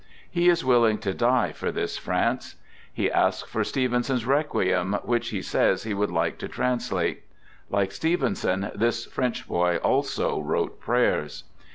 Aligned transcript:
He 0.27 0.49
is 0.49 0.65
willing 0.65 0.97
to 1.01 1.13
die 1.13 1.51
for 1.51 1.71
this 1.71 1.95
France. 1.99 2.55
He 2.91 3.11
asks 3.11 3.47
for 3.47 3.63
Stevenson's" 3.63 4.25
Requiem," 4.25 4.93
which 5.03 5.29
he 5.29 5.43
says 5.43 5.83
he 5.83 5.93
would 5.93 6.09
like 6.09 6.39
to 6.39 6.47
translate. 6.47 7.21
Like 7.69 7.91
Stevenson, 7.91 8.71
this 8.73 9.05
French 9.05 9.47
boy 9.47 9.77
also 9.77 10.39
wrote 10.41 10.79
prayers. 10.79 11.43